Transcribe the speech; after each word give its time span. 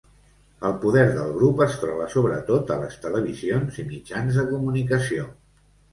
El 0.67 0.71
poder 0.85 1.03
del 1.17 1.33
grup 1.35 1.61
es 1.65 1.75
troba 1.83 2.07
sobretot 2.13 2.73
a 2.77 2.77
les 2.85 2.97
televisions 3.05 3.81
i 3.85 3.89
mitjans 3.91 4.41
de 4.41 4.47
comunicació. 4.53 5.29